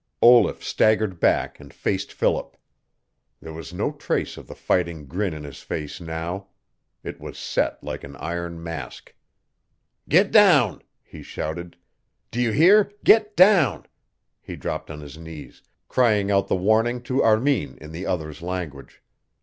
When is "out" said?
16.31-16.47